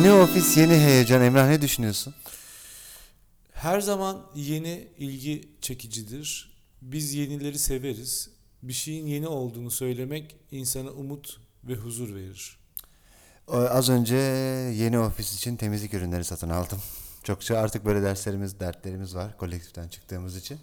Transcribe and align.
Yeni 0.00 0.12
ofis, 0.12 0.56
yeni 0.56 0.74
heyecan. 0.74 1.22
Emrah 1.22 1.48
ne 1.48 1.62
düşünüyorsun? 1.62 2.14
Her 3.52 3.80
zaman 3.80 4.22
yeni 4.34 4.88
ilgi 4.98 5.48
çekicidir. 5.60 6.56
Biz 6.82 7.14
yenileri 7.14 7.58
severiz. 7.58 8.30
Bir 8.62 8.72
şeyin 8.72 9.06
yeni 9.06 9.28
olduğunu 9.28 9.70
söylemek 9.70 10.36
insana 10.50 10.90
umut 10.90 11.40
ve 11.64 11.74
huzur 11.74 12.14
verir. 12.14 12.58
Az 13.48 13.88
önce 13.88 14.16
yeni 14.76 14.98
ofis 14.98 15.34
için 15.36 15.56
temizlik 15.56 15.94
ürünleri 15.94 16.24
satın 16.24 16.50
aldım. 16.50 16.78
Çokça 17.22 17.58
artık 17.58 17.84
böyle 17.84 18.02
derslerimiz, 18.02 18.60
dertlerimiz 18.60 19.14
var 19.14 19.36
kolektiften 19.36 19.88
çıktığımız 19.88 20.36
için. 20.36 20.58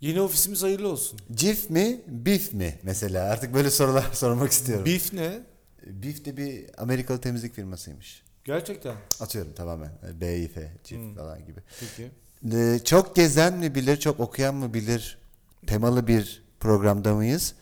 Yeni 0.00 0.20
ofisimiz 0.20 0.62
hayırlı 0.62 0.88
olsun. 0.88 1.18
Cif 1.34 1.70
mi, 1.70 2.00
bif 2.06 2.52
mi 2.52 2.78
mesela? 2.82 3.24
Artık 3.24 3.54
böyle 3.54 3.70
sorular 3.70 4.04
sormak 4.12 4.52
istiyorum. 4.52 4.86
Beef 4.86 5.12
ne? 5.12 5.53
Bif 5.86 6.24
de 6.24 6.36
bir 6.36 6.66
Amerikalı 6.82 7.20
temizlik 7.20 7.54
firmasıymış. 7.54 8.22
Gerçekten. 8.44 8.94
Atıyorum 9.20 9.52
tamamen. 9.54 9.92
BİF, 10.20 10.56
Cif 10.84 10.98
Hmm. 10.98 11.14
falan 11.14 11.46
gibi. 11.46 11.60
Peki. 11.80 12.10
Ee, 12.56 12.78
çok 12.84 13.16
gezen 13.16 13.58
mi 13.58 13.74
bilir, 13.74 13.96
çok 13.96 14.20
okuyan 14.20 14.54
mı 14.54 14.74
bilir 14.74 15.18
temalı 15.66 16.06
bir 16.06 16.42
programda 16.60 17.14
mıyız? 17.14 17.54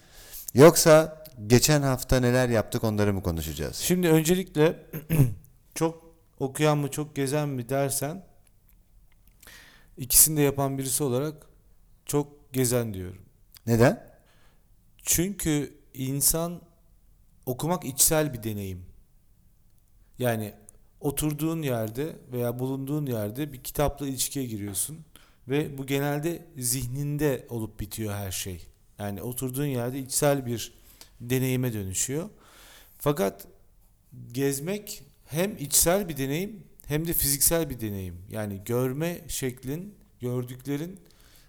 Yoksa 0.54 1.24
geçen 1.46 1.82
hafta 1.82 2.20
neler 2.20 2.48
yaptık 2.48 2.84
onları 2.84 3.14
mı 3.14 3.22
konuşacağız? 3.22 3.76
Şimdi 3.76 4.08
öncelikle 4.08 4.86
çok 5.74 6.14
okuyan 6.40 6.78
mı 6.78 6.90
çok 6.90 7.16
gezen 7.16 7.48
mi 7.48 7.68
dersen 7.68 8.24
ikisini 9.96 10.36
de 10.36 10.42
yapan 10.42 10.78
birisi 10.78 11.04
olarak 11.04 11.46
çok 12.06 12.52
gezen 12.52 12.94
diyorum. 12.94 13.22
Neden? 13.66 14.12
Çünkü 15.02 15.74
insan 15.94 16.60
okumak 17.46 17.84
içsel 17.84 18.34
bir 18.34 18.42
deneyim. 18.42 18.84
Yani 20.18 20.54
oturduğun 21.00 21.62
yerde 21.62 22.16
veya 22.32 22.58
bulunduğun 22.58 23.06
yerde 23.06 23.52
bir 23.52 23.62
kitapla 23.62 24.06
ilişkiye 24.06 24.46
giriyorsun 24.46 24.98
ve 25.48 25.78
bu 25.78 25.86
genelde 25.86 26.46
zihninde 26.58 27.46
olup 27.48 27.80
bitiyor 27.80 28.14
her 28.14 28.30
şey. 28.30 28.66
Yani 28.98 29.22
oturduğun 29.22 29.66
yerde 29.66 29.98
içsel 29.98 30.46
bir 30.46 30.74
deneyime 31.20 31.72
dönüşüyor. 31.72 32.28
Fakat 32.98 33.46
gezmek 34.32 35.02
hem 35.26 35.56
içsel 35.56 36.08
bir 36.08 36.16
deneyim 36.16 36.64
hem 36.86 37.06
de 37.06 37.12
fiziksel 37.12 37.70
bir 37.70 37.80
deneyim. 37.80 38.18
Yani 38.30 38.60
görme 38.64 39.24
şeklin, 39.28 39.94
gördüklerin 40.20 41.00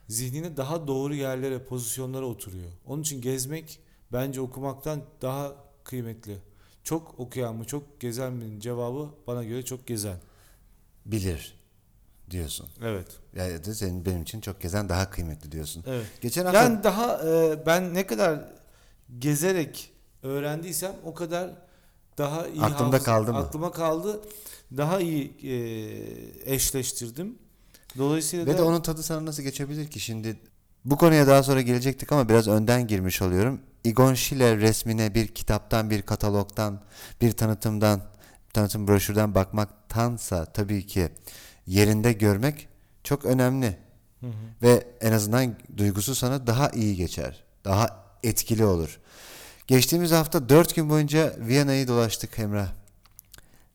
zihnine 0.07 0.57
daha 0.57 0.87
doğru 0.87 1.15
yerlere, 1.15 1.63
pozisyonlara 1.63 2.25
oturuyor. 2.25 2.71
Onun 2.85 3.01
için 3.01 3.21
gezmek 3.21 3.79
bence 4.11 4.41
okumaktan 4.41 5.03
daha 5.21 5.55
kıymetli. 5.83 6.37
Çok 6.83 7.19
okuyan 7.19 7.55
mı, 7.55 7.65
çok 7.65 7.99
gezen 7.99 8.33
mi'nin 8.33 8.59
cevabı 8.59 9.09
bana 9.27 9.43
göre 9.43 9.63
çok 9.65 9.87
gezen. 9.87 10.17
Bilir 11.05 11.55
diyorsun. 12.29 12.67
Evet. 12.83 13.07
Yani 13.35 13.65
de 13.65 13.73
senin 13.73 14.05
benim 14.05 14.21
için 14.21 14.41
çok 14.41 14.61
gezen 14.61 14.89
daha 14.89 15.09
kıymetli 15.09 15.51
diyorsun. 15.51 15.83
Evet. 15.87 16.05
Geçen 16.21 16.45
hafta 16.45 16.63
Yani 16.63 16.83
daha 16.83 17.29
e, 17.29 17.65
ben 17.65 17.93
ne 17.93 18.07
kadar 18.07 18.39
gezerek 19.19 19.91
öğrendiysem 20.23 20.95
o 21.05 21.13
kadar 21.13 21.51
daha 22.17 22.47
iyi 22.47 22.61
Aklımda 22.61 22.95
hafız- 22.95 23.05
kaldı 23.05 23.33
mı? 23.33 23.39
Aklıma 23.39 23.71
kaldı. 23.71 24.21
Daha 24.77 24.99
iyi 24.99 25.37
e, 25.43 26.53
eşleştirdim. 26.53 27.37
Dolayısıyla 27.97 28.45
ve 28.45 28.53
da 28.53 28.57
de 28.57 28.61
onun 28.61 28.81
tadı 28.81 29.03
sana 29.03 29.25
nasıl 29.25 29.43
geçebilir 29.43 29.87
ki 29.87 29.99
şimdi 29.99 30.39
bu 30.85 30.97
konuya 30.97 31.27
daha 31.27 31.43
sonra 31.43 31.61
gelecektik 31.61 32.11
ama 32.11 32.29
biraz 32.29 32.47
önden 32.47 32.87
girmiş 32.87 33.21
oluyorum. 33.21 33.61
Egon 33.85 34.13
Schiele 34.13 34.57
resmine 34.57 35.15
bir 35.15 35.27
kitaptan, 35.27 35.89
bir 35.89 36.01
katalogdan, 36.01 36.81
bir 37.21 37.31
tanıtımdan, 37.31 38.01
tanıtım 38.53 38.87
broşürden 38.87 39.35
bakmaktansa 39.35 40.45
tabii 40.45 40.87
ki 40.87 41.09
yerinde 41.67 42.13
görmek 42.13 42.67
çok 43.03 43.25
önemli. 43.25 43.77
Hı 44.19 44.27
hı. 44.27 44.31
Ve 44.61 44.87
en 45.01 45.11
azından 45.11 45.55
duygusu 45.77 46.15
sana 46.15 46.47
daha 46.47 46.69
iyi 46.69 46.95
geçer. 46.95 47.43
Daha 47.65 48.05
etkili 48.23 48.65
olur. 48.65 48.99
Geçtiğimiz 49.67 50.11
hafta 50.11 50.49
4 50.49 50.75
gün 50.75 50.89
boyunca 50.89 51.35
Viyana'yı 51.39 51.87
dolaştık 51.87 52.39
Emrah. 52.39 52.67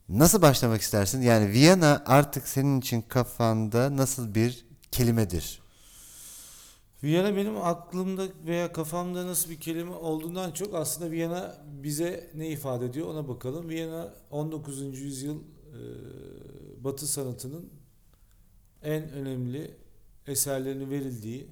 Nasıl 0.08 0.42
başlamak 0.42 0.82
istersin? 0.82 1.22
Yani 1.22 1.50
Viyana 1.50 2.02
artık 2.06 2.48
senin 2.48 2.80
için 2.80 3.02
kafanda 3.02 3.96
nasıl 3.96 4.34
bir 4.34 4.66
kelimedir? 4.92 5.62
Viyana 7.02 7.36
benim 7.36 7.56
aklımda 7.56 8.28
veya 8.46 8.72
kafamda 8.72 9.26
nasıl 9.26 9.50
bir 9.50 9.60
kelime 9.60 9.90
olduğundan 9.90 10.50
çok 10.50 10.74
aslında 10.74 11.10
Viyana 11.10 11.64
bize 11.82 12.30
ne 12.34 12.48
ifade 12.48 12.86
ediyor 12.86 13.08
ona 13.08 13.28
bakalım. 13.28 13.68
Viyana 13.68 14.14
19. 14.30 15.00
yüzyıl 15.00 15.40
e, 15.40 15.44
Batı 16.84 17.06
sanatının 17.06 17.70
en 18.82 19.10
önemli 19.10 19.76
eserlerinin 20.26 20.90
verildiği 20.90 21.48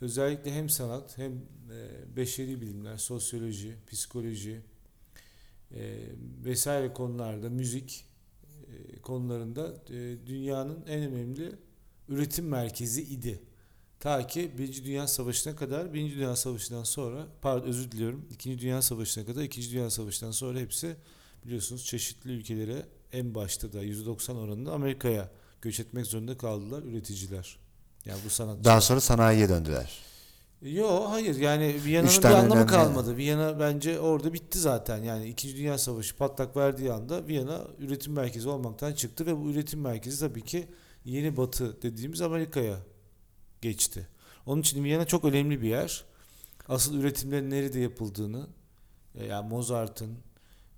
özellikle 0.00 0.52
hem 0.52 0.68
sanat 0.68 1.18
hem 1.18 1.32
e, 1.32 2.16
beşeri 2.16 2.60
bilimler, 2.60 2.96
sosyoloji, 2.96 3.76
psikoloji 3.90 4.62
e, 5.74 5.98
vesaire 6.44 6.92
konularda 6.92 7.50
müzik 7.50 8.06
e, 8.68 9.00
konularında 9.00 9.82
e, 9.90 10.26
dünyanın 10.26 10.86
en 10.86 11.02
önemli 11.02 11.52
üretim 12.08 12.48
merkezi 12.48 13.02
idi. 13.02 13.40
Ta 14.02 14.26
ki 14.26 14.50
Birinci 14.58 14.84
Dünya 14.84 15.06
Savaşı'na 15.06 15.56
kadar, 15.56 15.94
Birinci 15.94 16.16
Dünya 16.16 16.36
Savaşı'ndan 16.36 16.84
sonra, 16.84 17.26
pardon 17.42 17.68
özür 17.68 17.90
diliyorum, 17.90 18.24
İkinci 18.30 18.58
Dünya 18.58 18.82
Savaşı'na 18.82 19.26
kadar, 19.26 19.42
İkinci 19.42 19.72
Dünya 19.72 19.90
Savaşı'ndan 19.90 20.30
sonra 20.30 20.58
hepsi 20.58 20.96
biliyorsunuz 21.44 21.84
çeşitli 21.84 22.30
ülkelere 22.30 22.86
en 23.12 23.34
başta 23.34 23.72
da 23.72 23.84
%90 23.84 24.32
oranında 24.38 24.72
Amerika'ya 24.72 25.30
göç 25.62 25.80
etmek 25.80 26.06
zorunda 26.06 26.38
kaldılar 26.38 26.82
üreticiler. 26.82 27.58
Yani 28.04 28.20
bu 28.24 28.30
sanatçılar. 28.30 28.64
Daha 28.64 28.80
sonra 28.80 29.00
sanayiye 29.00 29.48
döndüler. 29.48 29.98
Yo 30.62 31.04
hayır 31.08 31.36
yani 31.36 31.76
Viyana'nın 31.84 32.18
bir 32.18 32.24
anlamı 32.24 32.54
önemli- 32.54 32.66
kalmadı. 32.70 33.16
Viyana 33.16 33.60
bence 33.60 34.00
orada 34.00 34.32
bitti 34.32 34.58
zaten. 34.58 35.02
Yani 35.02 35.28
İkinci 35.28 35.56
Dünya 35.56 35.78
Savaşı 35.78 36.16
patlak 36.16 36.56
verdiği 36.56 36.92
anda 36.92 37.26
Viyana 37.26 37.60
üretim 37.78 38.12
merkezi 38.12 38.48
olmaktan 38.48 38.92
çıktı 38.92 39.26
ve 39.26 39.36
bu 39.40 39.50
üretim 39.50 39.80
merkezi 39.80 40.20
tabii 40.20 40.44
ki 40.44 40.68
yeni 41.04 41.36
batı 41.36 41.82
dediğimiz 41.82 42.20
Amerika'ya 42.20 42.76
geçti. 43.62 44.08
Onun 44.46 44.60
için 44.60 44.84
Viyana 44.84 45.04
çok 45.04 45.24
önemli 45.24 45.62
bir 45.62 45.68
yer. 45.68 46.04
Asıl 46.68 46.94
üretimlerin 46.94 47.50
nerede 47.50 47.80
yapıldığını 47.80 48.46
e, 49.14 49.26
yani 49.26 49.48
Mozart'ın, 49.48 50.18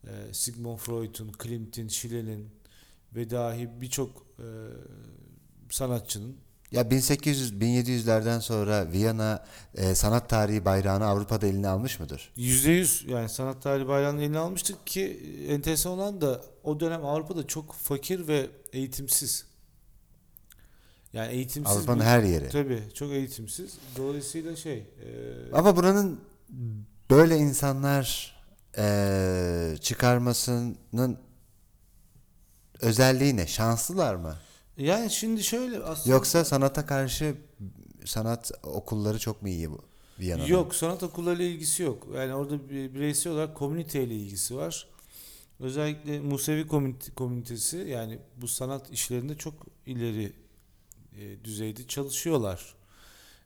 e, 0.04 0.34
Sigmund 0.34 0.78
Freud'un, 0.78 1.32
Klimt'in, 1.32 1.88
Schille'nin 1.88 2.50
ve 3.14 3.30
dahi 3.30 3.80
birçok 3.80 4.26
e, 4.38 4.46
sanatçının 5.70 6.36
Ya 6.70 6.82
1800-1700'lerden 6.82 8.38
sonra 8.38 8.92
Viyana 8.92 9.44
e, 9.74 9.94
sanat 9.94 10.28
tarihi 10.28 10.64
bayrağını 10.64 11.06
Avrupa'da 11.06 11.46
eline 11.46 11.68
almış 11.68 12.00
mıdır? 12.00 12.32
Yüzde 12.36 12.70
yüz 12.70 13.04
yani 13.08 13.28
sanat 13.28 13.62
tarihi 13.62 13.88
bayrağını 13.88 14.22
eline 14.22 14.38
almıştık 14.38 14.86
ki 14.86 15.20
enteresan 15.48 15.92
olan 15.92 16.20
da 16.20 16.42
o 16.64 16.80
dönem 16.80 17.04
Avrupa'da 17.04 17.46
çok 17.46 17.72
fakir 17.72 18.28
ve 18.28 18.50
eğitimsiz. 18.72 19.46
Yani 21.14 21.32
eğitimsiz 21.32 21.76
Avrupa'nın 21.76 22.00
her 22.00 22.22
yeri. 22.22 22.48
Tabii 22.48 22.82
çok 22.94 23.10
eğitimsiz. 23.12 23.78
Dolayısıyla 23.96 24.56
şey 24.56 24.78
e, 24.78 24.86
Ama 25.52 25.76
buranın 25.76 26.20
böyle 27.10 27.36
insanlar 27.36 28.36
e, 28.78 29.76
çıkarmasının 29.80 31.18
özelliği 32.80 33.36
ne? 33.36 33.46
Şanslılar 33.46 34.14
mı? 34.14 34.36
yani 34.76 35.10
şimdi 35.10 35.44
şöyle 35.44 35.78
aslında 35.78 36.14
Yoksa 36.16 36.44
sanata 36.44 36.86
karşı 36.86 37.34
sanat 38.04 38.50
okulları 38.62 39.18
çok 39.18 39.42
mu 39.42 39.48
iyi 39.48 39.70
bu 39.70 39.80
Viyana'da? 40.18 40.46
Yok 40.48 40.74
sanat 40.74 41.02
okullarıyla 41.02 41.44
ilgisi 41.44 41.82
yok. 41.82 42.06
Yani 42.14 42.34
orada 42.34 42.70
bir 42.70 42.94
bireysel 42.94 43.32
olarak 43.32 43.54
komüniteyle 43.56 44.14
ilgisi 44.14 44.56
var. 44.56 44.88
Özellikle 45.60 46.20
Musevi 46.20 46.60
komünite- 46.66 47.14
komünitesi 47.14 47.76
yani 47.76 48.18
bu 48.36 48.48
sanat 48.48 48.90
işlerinde 48.90 49.36
çok 49.36 49.54
ileri 49.86 50.32
e, 51.18 51.44
düzeyde 51.44 51.86
çalışıyorlar. 51.86 52.74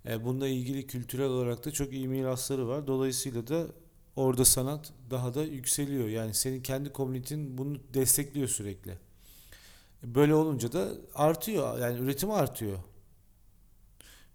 E, 0.06 0.24
bununla 0.24 0.48
ilgili 0.48 0.86
kültürel 0.86 1.26
olarak 1.26 1.64
da 1.64 1.70
çok 1.70 1.92
iyi 1.92 2.08
mirasları 2.08 2.68
var. 2.68 2.86
Dolayısıyla 2.86 3.46
da 3.46 3.66
orada 4.16 4.44
sanat 4.44 4.92
daha 5.10 5.34
da 5.34 5.44
yükseliyor. 5.44 6.08
Yani 6.08 6.34
senin 6.34 6.62
kendi 6.62 6.92
komünitin 6.92 7.58
bunu 7.58 7.78
destekliyor 7.94 8.48
sürekli. 8.48 8.98
Böyle 10.02 10.34
olunca 10.34 10.72
da 10.72 10.88
artıyor. 11.14 11.78
Yani 11.78 11.98
üretim 11.98 12.30
artıyor. 12.30 12.78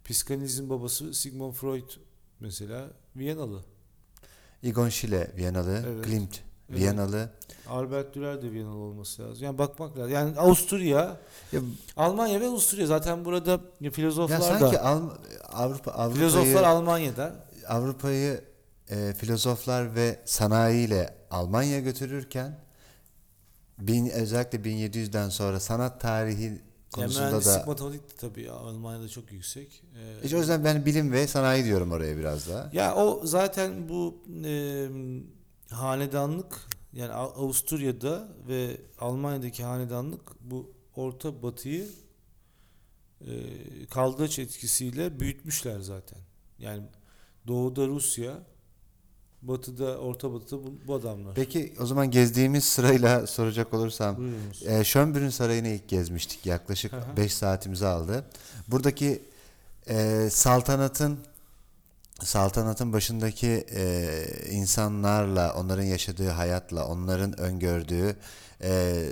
Psikanalizm 0.04 0.70
babası 0.70 1.14
Sigmund 1.14 1.52
Freud 1.52 1.90
mesela 2.40 2.90
Viyanalı. 3.16 3.64
Egon 4.62 4.88
Schiele 4.88 5.32
Viyanalı, 5.36 5.84
Evet. 5.86 6.04
Klimt 6.04 6.40
Evet. 6.74 6.82
Viyanalı. 6.82 7.30
Albert 7.68 8.14
Dürer 8.14 8.42
de 8.42 8.52
Viyanalı 8.52 8.76
olması 8.76 9.22
lazım. 9.22 9.44
Yani 9.44 9.58
bakmak 9.58 9.98
lazım. 9.98 10.12
Yani 10.12 10.38
Avusturya, 10.38 11.16
Ya, 11.52 11.60
Almanya 11.96 12.40
ve 12.40 12.46
Avusturya 12.46 12.86
zaten 12.86 13.24
burada 13.24 13.60
ya 13.80 13.90
filozoflar 13.90 14.40
sanki 14.40 14.76
da 14.76 14.80
Alm- 14.82 15.10
Avrupa 15.52 15.90
Avrupa'yı 15.90 16.30
filozoflar 16.30 16.62
Almanya'da. 16.62 17.34
Avrupa'yı 17.68 18.44
e, 18.90 19.12
filozoflar 19.18 19.94
ve 19.94 20.18
sanayiyle 20.24 21.14
Almanya 21.30 21.80
götürürken 21.80 22.58
bin, 23.78 24.08
özellikle 24.10 24.58
1700'den 24.58 25.28
sonra 25.28 25.60
sanat 25.60 26.00
tarihi 26.00 26.42
Yani 26.44 26.60
konusunda 26.92 27.26
mühendislik 27.26 27.62
da 27.62 27.66
matematik 27.66 28.02
de 28.10 28.14
tabii 28.20 28.50
Almanya'da 28.50 29.08
çok 29.08 29.32
yüksek. 29.32 29.82
Ee, 29.98 30.24
İşte 30.24 30.36
o 30.36 30.40
yüzden 30.40 30.64
ben 30.64 30.86
bilim 30.86 31.12
ve 31.12 31.26
sanayi 31.26 31.64
diyorum 31.64 31.92
oraya 31.92 32.16
biraz 32.16 32.48
daha. 32.48 32.70
Ya 32.72 32.94
o 32.94 33.20
zaten 33.26 33.88
bu 33.88 34.22
e, 34.44 34.88
hanedanlık 35.70 36.60
yani 36.92 37.12
Av- 37.12 37.32
Avusturya'da 37.42 38.28
ve 38.48 38.76
Almanya'daki 38.98 39.64
hanedanlık 39.64 40.20
bu 40.40 40.72
Orta 40.96 41.42
Batı'yı 41.42 41.88
e, 43.20 43.30
kaldıraç 43.90 44.38
etkisiyle 44.38 45.20
büyütmüşler 45.20 45.80
zaten. 45.80 46.18
Yani 46.58 46.82
Doğuda 47.46 47.86
Rusya, 47.86 48.38
Batı'da 49.42 49.98
Orta 49.98 50.32
Batı'da 50.32 50.62
bu, 50.66 50.74
bu 50.86 50.94
adamlar. 50.94 51.34
Peki 51.34 51.74
o 51.80 51.86
zaman 51.86 52.10
gezdiğimiz 52.10 52.64
sırayla 52.64 53.26
soracak 53.26 53.74
olursam 53.74 54.16
Buyurunuz. 54.16 54.62
e, 54.66 54.84
Schönbrunn 54.84 55.28
Sarayı'nı 55.28 55.68
ilk 55.68 55.88
gezmiştik. 55.88 56.46
Yaklaşık 56.46 56.92
Hı 56.92 56.96
hı. 56.96 57.16
5 57.16 57.34
saatimizi 57.34 57.86
aldı. 57.86 58.24
Buradaki 58.68 59.22
e, 59.88 60.28
saltanatın 60.30 61.18
saltanatın 62.22 62.92
başındaki 62.92 63.66
e, 63.70 64.24
insanlarla, 64.50 65.54
onların 65.54 65.82
yaşadığı 65.82 66.28
hayatla, 66.28 66.86
onların 66.86 67.40
öngördüğü 67.40 68.16
e, 68.62 69.04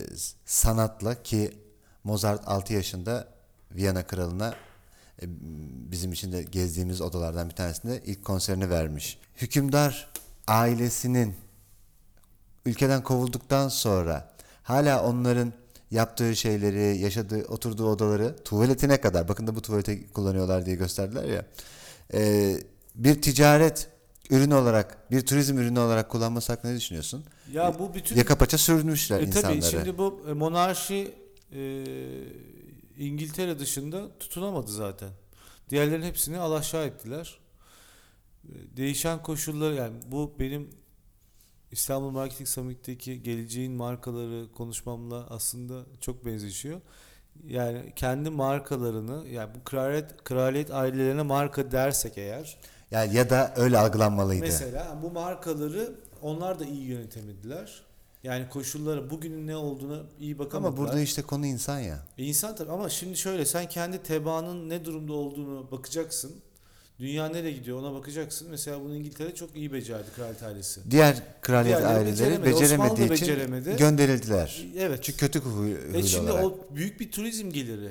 sanatla 0.44 1.22
ki 1.22 1.58
Mozart 2.04 2.48
6 2.48 2.72
yaşında 2.72 3.28
Viyana 3.74 4.06
kralına 4.06 4.54
e, 5.22 5.24
bizim 5.90 6.12
için 6.12 6.32
de 6.32 6.42
gezdiğimiz 6.42 7.00
odalardan 7.00 7.50
bir 7.50 7.54
tanesinde 7.54 8.02
ilk 8.04 8.24
konserini 8.24 8.70
vermiş. 8.70 9.18
Hükümdar 9.36 10.12
ailesinin 10.46 11.36
ülkeden 12.66 13.02
kovulduktan 13.02 13.68
sonra 13.68 14.32
hala 14.62 15.04
onların 15.04 15.52
yaptığı 15.90 16.36
şeyleri, 16.36 16.98
yaşadığı, 16.98 17.44
oturduğu 17.44 17.88
odaları, 17.88 18.36
tuvaletine 18.44 19.00
kadar, 19.00 19.28
bakın 19.28 19.46
da 19.46 19.54
bu 19.54 19.62
tuvalete 19.62 20.06
kullanıyorlar 20.06 20.66
diye 20.66 20.76
gösterdiler 20.76 21.24
ya, 21.24 21.44
e, 22.14 22.56
bir 22.94 23.22
ticaret 23.22 23.88
ürünü 24.30 24.54
olarak, 24.54 25.10
bir 25.10 25.26
turizm 25.26 25.58
ürünü 25.58 25.78
olarak 25.78 26.10
kullanması 26.10 26.52
hakkında 26.52 26.72
ne 26.72 26.78
düşünüyorsun? 26.78 27.24
Ya 27.52 27.78
bu 27.78 27.94
bütün 27.94 28.16
Yaka 28.16 28.38
paça 28.38 28.58
sürünmüşler 28.58 29.20
E 29.20 29.24
insanları. 29.24 29.60
tabii 29.60 29.70
şimdi 29.70 29.98
bu 29.98 30.20
e, 30.28 30.32
monarşi 30.32 31.14
e, 31.52 31.84
İngiltere 32.98 33.58
dışında 33.58 34.18
tutunamadı 34.18 34.72
zaten. 34.72 35.10
Diğerlerin 35.70 36.02
hepsini 36.02 36.38
alaşağı 36.38 36.86
ettiler. 36.86 37.38
E, 38.44 38.76
Değişen 38.76 39.22
koşullar 39.22 39.72
yani 39.72 39.96
bu 40.06 40.34
benim 40.38 40.70
İstanbul 41.70 42.10
Marketing 42.10 42.48
Summit'teki 42.48 43.22
geleceğin 43.22 43.72
markaları 43.72 44.52
konuşmamla 44.52 45.26
aslında 45.30 45.84
çok 46.00 46.26
benzeşiyor. 46.26 46.80
Yani 47.46 47.92
kendi 47.96 48.30
markalarını 48.30 49.28
yani 49.28 49.54
bu 49.54 49.64
kraliyet, 49.64 50.24
kraliyet 50.24 50.70
ailelerine 50.70 51.22
marka 51.22 51.70
dersek 51.70 52.18
eğer 52.18 52.58
Yani 52.92 53.16
ya 53.16 53.30
da 53.30 53.52
öyle 53.56 53.78
algılanmalıydı. 53.78 54.40
Mesela 54.44 54.98
bu 55.02 55.10
markaları 55.10 55.90
onlar 56.22 56.60
da 56.60 56.64
iyi 56.64 56.84
yönetemediler. 56.84 57.82
Yani 58.22 58.48
koşullara 58.48 59.10
bugünün 59.10 59.46
ne 59.46 59.56
olduğuna 59.56 60.00
iyi 60.20 60.38
bakamadılar. 60.38 60.78
Ama 60.78 60.88
burada 60.88 61.00
işte 61.00 61.22
konu 61.22 61.46
insan 61.46 61.78
ya. 61.78 61.98
E 62.18 62.24
insan 62.24 62.54
tabii 62.56 62.70
ama 62.72 62.88
şimdi 62.88 63.16
şöyle 63.16 63.44
sen 63.44 63.68
kendi 63.68 64.02
tebaanın 64.02 64.68
ne 64.68 64.84
durumda 64.84 65.12
olduğunu 65.12 65.70
bakacaksın. 65.70 66.32
Dünya 66.98 67.28
nereye 67.28 67.52
gidiyor 67.52 67.78
ona 67.78 67.94
bakacaksın. 67.94 68.48
Mesela 68.50 68.80
bunu 68.80 68.94
İngiltere 68.96 69.34
çok 69.34 69.56
iyi 69.56 69.72
becerdi 69.72 70.04
kraliyet 70.16 70.42
ailesi. 70.42 70.80
Diğer 70.90 71.22
kraliyet 71.40 71.78
Diğerleri 71.78 71.96
aileleri 71.98 72.12
beceremedi. 72.44 72.50
beceremediği 72.50 73.12
için 73.12 73.28
beceremedi. 73.28 73.76
gönderildiler. 73.76 74.64
Evet. 74.78 74.98
Çünkü 75.02 75.18
kötü 75.18 75.40
huy, 75.40 75.72
E 75.72 75.76
huylu 75.76 76.08
şimdi 76.08 76.30
olarak. 76.30 76.44
o 76.44 76.58
büyük 76.74 77.00
bir 77.00 77.10
turizm 77.12 77.50
geliri. 77.50 77.90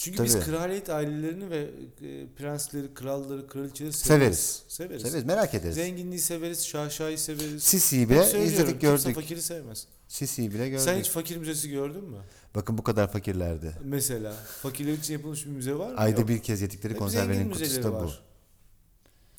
Çünkü 0.00 0.16
Tabii. 0.16 0.26
biz 0.26 0.40
kraliyet 0.40 0.90
ailelerini 0.90 1.50
ve 1.50 1.70
e, 2.02 2.26
prensleri, 2.36 2.94
kralları, 2.94 3.46
kraliçeleri 3.48 3.92
Severiz. 3.92 4.38
severiz. 4.38 4.64
Severiz. 4.68 5.02
Severiz, 5.02 5.24
merak 5.24 5.54
ederiz. 5.54 5.74
Zenginliği 5.74 6.20
severiz, 6.20 6.66
şaşayı 6.66 7.18
severiz. 7.18 7.62
Sisi'yi 7.62 8.10
bile 8.10 8.44
izledik 8.44 8.80
Kimse 8.80 8.86
gördük. 8.86 9.14
fakiri 9.14 9.42
sevmez. 9.42 9.86
Sisi'yi 10.08 10.54
bile 10.54 10.68
gördük. 10.68 10.84
Sen 10.84 10.98
hiç 10.98 11.08
fakir 11.08 11.36
müzesi 11.36 11.70
gördün 11.70 12.04
mü? 12.04 12.18
Bakın 12.54 12.78
bu 12.78 12.82
kadar 12.82 13.12
fakirlerdi. 13.12 13.76
Mesela 13.84 14.32
fakirler 14.62 14.92
için 14.92 15.12
yapılmış 15.12 15.46
bir 15.46 15.50
müze 15.50 15.74
var 15.74 15.88
mı? 15.92 15.96
Ayda 15.98 16.20
Yok. 16.20 16.28
bir 16.28 16.42
kez 16.42 16.60
yedikleri 16.62 16.96
konservenin 16.96 17.50
kutusu 17.50 17.82
da 17.82 17.92
bu. 18.04 18.10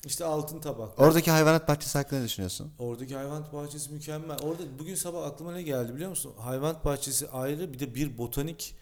İşte 0.06 0.24
altın 0.24 0.60
tabak. 0.60 0.98
Oradaki 1.00 1.30
hayvanat 1.30 1.68
bahçesi 1.68 1.98
hakkında 1.98 2.20
ne 2.20 2.26
düşünüyorsun? 2.26 2.72
Oradaki 2.78 3.16
hayvanat 3.16 3.52
bahçesi 3.52 3.92
mükemmel. 3.92 4.38
Orada 4.38 4.62
bugün 4.78 4.94
sabah 4.94 5.26
aklıma 5.26 5.52
ne 5.52 5.62
geldi 5.62 5.94
biliyor 5.94 6.10
musun? 6.10 6.32
Hayvanat 6.38 6.84
bahçesi 6.84 7.28
ayrı 7.28 7.72
bir 7.72 7.78
de 7.78 7.94
bir 7.94 8.18
botanik 8.18 8.74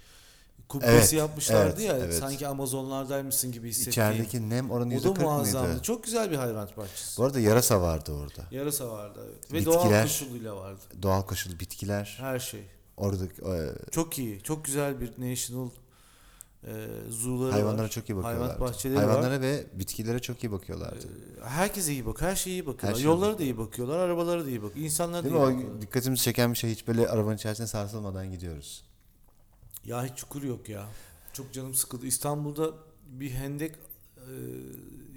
kubbesi 0.69 0.91
Evet, 0.93 1.13
yapmışlardı 1.13 1.81
evet, 1.81 1.89
ya. 1.89 1.97
evet. 1.99 2.15
Sanki 2.15 2.47
Amazonlardaymışsın 2.49 3.53
gibi 3.53 3.69
hissettiğin. 3.69 3.91
İçerideki 3.91 4.51
nem 4.51 4.71
oranı 4.71 4.89
o 4.91 4.93
yüzde 4.93 5.09
da 5.09 5.15
kırk 5.15 5.23
muazzamdı. 5.25 5.69
mıydı? 5.69 5.83
Çok 5.83 6.05
güzel 6.05 6.31
bir 6.31 6.37
hayvanat 6.37 6.77
bahçesi. 6.77 7.19
Bu 7.19 7.25
arada 7.25 7.41
yarasa 7.41 7.81
vardı 7.81 8.13
orada. 8.13 8.43
Yarasa 8.51 8.91
vardı 8.91 9.21
evet. 9.29 9.53
Ve 9.53 9.59
Bitkiler. 9.59 9.75
doğal 9.75 10.03
koşuluyla 10.03 10.57
vardı. 10.57 10.81
Doğal 11.03 11.23
koşulu 11.23 11.61
bitkiler. 11.61 12.17
Her 12.21 12.39
şey. 12.39 12.63
Oradaki 12.97 13.43
e, 13.43 13.91
Çok 13.91 14.19
iyi. 14.19 14.43
Çok 14.43 14.65
güzel 14.65 15.01
bir 15.01 15.11
national 15.31 15.69
e, 16.67 16.73
zoo'ları 17.11 17.53
hayvanlara 17.53 17.83
var. 17.83 17.89
çok 17.91 18.09
iyi 18.11 18.13
Hayvanat 18.15 18.41
bakıyorlardı. 18.41 18.61
bahçeleri 18.61 18.99
Hayvanlara 18.99 19.35
var. 19.35 19.41
ve 19.41 19.67
bitkilere 19.75 20.19
çok 20.19 20.45
iyi 20.45 20.53
bakıyorlardı. 20.53 21.09
Ee, 21.45 21.49
Herkese 21.49 21.93
iyi 21.93 22.07
bak. 22.07 22.21
Her 22.23 22.37
şeye 22.37 22.51
iyi 22.51 22.67
bakıyorlar. 22.67 22.93
Her 22.99 23.03
şeye 23.03 23.09
Yollara 23.09 23.39
da 23.39 23.43
iyi 23.43 23.59
bakıyorlar. 23.59 23.99
Arabalara 23.99 24.45
da 24.45 24.49
iyi 24.49 24.63
bak. 24.63 24.73
İnsanlara 24.77 25.25
da 25.25 25.29
iyi 25.29 25.33
mi? 25.33 25.39
O 25.39 25.43
bakıyorlar. 25.43 25.83
dikkatimizi 25.83 26.23
çeken 26.23 26.53
bir 26.53 26.59
şey 26.59 26.71
hiç 26.71 26.89
böyle 26.89 27.09
arabanın 27.09 27.37
içerisine 27.37 27.67
sarsılmadan 27.67 28.31
gidiyoruz. 28.33 28.85
Ya 29.85 30.05
hiç 30.05 30.17
çukur 30.17 30.43
yok 30.43 30.69
ya. 30.69 30.87
Çok 31.33 31.53
canım 31.53 31.75
sıkıldı. 31.75 32.07
İstanbul'da 32.07 32.71
bir 33.07 33.31
hendek 33.31 33.75
e, 34.17 34.31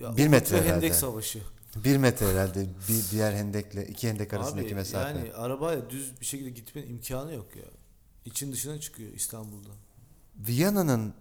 ya 0.03 0.17
Bir 0.17 0.27
metre 0.27 0.55
herhalde. 0.57 0.73
hendek 0.73 0.95
savaşı. 0.95 1.39
Bir 1.83 1.97
metre 1.97 2.25
herhalde 2.27 2.65
bir 2.89 3.11
diğer 3.11 3.33
hendekle 3.33 3.87
iki 3.87 4.09
hendek 4.09 4.33
arasındaki 4.33 4.67
Abi 4.67 4.75
mesafe. 4.75 5.19
yani 5.19 5.33
arabayla 5.33 5.89
düz 5.89 6.21
bir 6.21 6.25
şekilde 6.25 6.49
gitmenin 6.49 6.87
imkanı 6.89 7.33
yok 7.33 7.55
ya. 7.55 7.63
İçin 8.25 8.51
dışına 8.51 8.79
çıkıyor 8.79 9.13
İstanbul'da. 9.13 9.69
Viyana'nın 10.37 11.13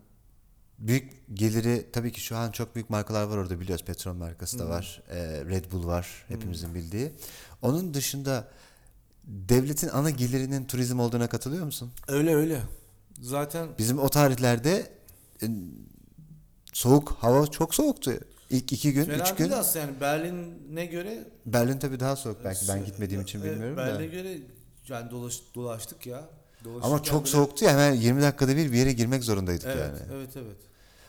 büyük 0.78 1.12
geliri 1.34 1.86
tabii 1.92 2.12
ki 2.12 2.20
şu 2.20 2.36
an 2.36 2.50
çok 2.50 2.74
büyük 2.74 2.90
markalar 2.90 3.24
var 3.24 3.36
orada 3.36 3.60
biliyoruz. 3.60 3.84
Petrol 3.84 4.14
markası 4.14 4.58
da 4.58 4.64
Hı. 4.64 4.68
var. 4.68 5.02
e, 5.08 5.44
Red 5.44 5.72
Bull 5.72 5.86
var 5.86 6.24
hepimizin 6.28 6.74
bildiği. 6.74 7.12
Onun 7.62 7.94
dışında 7.94 8.48
devletin 9.24 9.88
ana 9.88 10.10
gelirinin 10.10 10.64
turizm 10.64 11.00
olduğuna 11.00 11.28
katılıyor 11.28 11.64
musun? 11.64 11.92
Öyle 12.08 12.34
öyle. 12.34 12.62
Zaten 13.20 13.68
Bizim 13.78 13.98
o 13.98 14.08
tarihlerde 14.08 14.86
e, 15.42 15.46
soğuk 16.72 17.10
hava 17.20 17.46
çok 17.46 17.74
soğuktu. 17.74 18.12
İlk 18.50 18.72
iki 18.72 18.92
gün, 18.92 19.04
fena 19.04 19.22
üç 19.22 19.34
gün. 19.34 19.50
aslında 19.50 19.84
yani 19.84 20.00
Berlin'e 20.00 20.86
göre 20.86 21.24
Berlin 21.46 21.78
tabii 21.78 22.00
daha 22.00 22.16
soğuk 22.16 22.44
belki 22.44 22.68
ben 22.68 22.84
gitmediğim 22.84 23.22
için 23.22 23.44
bilmiyorum 23.44 23.76
da. 23.76 23.80
Berlin'e 23.86 24.06
göre 24.06 24.38
yani 24.88 25.10
dolaş, 25.10 25.40
dolaştık 25.54 26.06
ya. 26.06 26.16
Ama 26.18 26.28
Dolaşırken 26.64 27.02
çok 27.10 27.20
böyle- 27.24 27.30
soğuktu 27.32 27.64
ya 27.64 27.70
hemen 27.70 27.92
20 27.92 28.22
dakikada 28.22 28.56
bir 28.56 28.72
bir 28.72 28.76
yere 28.78 28.92
girmek 28.92 29.24
zorundaydık 29.24 29.66
Evet, 29.66 29.76
yani. 29.80 29.98
evet, 30.12 30.30
evet. 30.36 30.56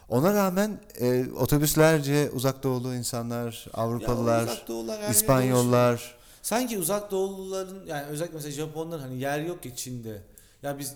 Ona 0.10 0.34
rağmen 0.34 0.80
e, 1.00 1.26
otobüslerce 1.40 2.30
uzak 2.34 2.64
doğulu 2.64 2.96
insanlar, 2.96 3.66
Avrupalılar, 3.74 4.44
uzak 4.44 4.68
doğular. 4.68 5.10
İspanyollar. 5.10 6.16
Sanki 6.42 6.78
uzak 6.78 7.12
doğuluların 7.12 7.86
yani 7.86 8.06
özellikle 8.06 8.36
mesela 8.36 8.52
Japonların 8.52 9.02
hani 9.02 9.20
yer 9.20 9.40
yok 9.40 9.66
ya 9.66 9.76
Çin'de. 9.76 10.22
Ya 10.64 10.80
biz 10.80 10.94